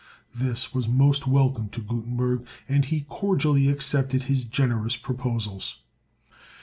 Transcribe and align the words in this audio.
This 0.33 0.73
was 0.73 0.87
most 0.87 1.27
welcome 1.27 1.69
to 1.69 1.79
Gutenberg, 1.79 2.47
and 2.67 2.85
he 2.85 3.01
cordially 3.01 3.69
accepted 3.69 4.23
his 4.23 4.45
generous 4.45 4.95
proposals. 4.95 5.77